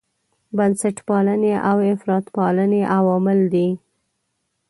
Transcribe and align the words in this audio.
بنسټپالنې 0.57 1.53
او 1.69 1.77
افراطپالنې 1.93 2.81
عوامل 2.95 3.39
دي. 3.53 3.67